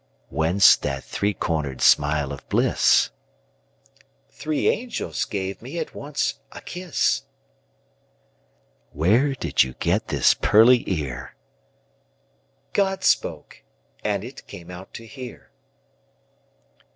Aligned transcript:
Whence 0.29 0.75
that 0.77 1.03
three 1.03 1.35
corner'd 1.35 1.79
smile 1.79 2.31
of 2.33 2.49
bliss? 2.49 3.11
Three 4.31 4.67
angels 4.67 5.25
gave 5.25 5.61
me 5.61 5.77
at 5.77 5.93
once 5.93 6.39
a 6.51 6.59
kiss. 6.59 7.21
Where 8.93 9.35
did 9.35 9.61
you 9.63 9.73
get 9.75 10.07
this 10.07 10.33
pearly 10.33 10.83
ear? 10.91 11.35
God 12.73 13.03
spoke, 13.03 13.61
and 14.03 14.23
it 14.23 14.47
came 14.47 14.71
out 14.71 14.91
to 14.95 15.05
hear. 15.05 15.51